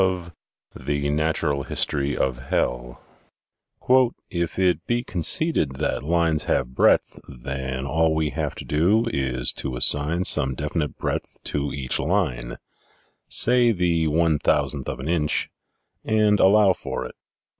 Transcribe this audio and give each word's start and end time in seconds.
120 0.01 0.33
THE 0.73 1.05
SEVEN 1.13 1.17
FOLLIES 1.35 2.17
OF 2.17 2.97
SCIENCE 3.85 4.11
"If 4.31 4.57
it 4.57 4.83
be 4.87 5.03
conceded 5.03 5.73
that 5.75 6.01
lines 6.01 6.45
have 6.45 6.73
breadth, 6.73 7.19
then 7.27 7.85
all 7.85 8.15
we 8.15 8.31
have 8.31 8.55
to 8.55 8.65
do 8.65 9.05
is 9.13 9.53
to 9.53 9.75
assign 9.75 10.23
some 10.23 10.55
definite 10.55 10.97
breadth 10.97 11.39
to 11.43 11.71
each 11.71 11.99
line 11.99 12.57
say 13.27 13.71
the 13.71 14.07
one 14.07 14.39
thousandth 14.39 14.89
of 14.89 14.99
an 14.99 15.07
inch 15.07 15.51
and 16.03 16.39
allow 16.39 16.73
for 16.73 17.05
it. 17.05 17.13